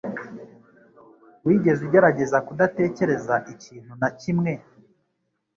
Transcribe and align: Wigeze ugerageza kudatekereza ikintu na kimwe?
Wigeze 1.45 1.79
ugerageza 1.87 2.37
kudatekereza 2.47 3.35
ikintu 3.53 3.91
na 4.01 4.09
kimwe? 4.19 4.51